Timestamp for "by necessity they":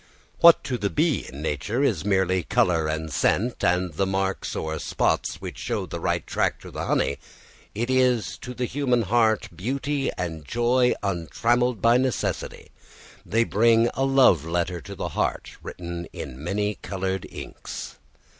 11.83-13.43